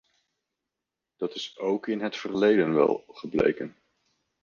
[1.15, 3.75] Dat is ook in het verleden wel gebleken.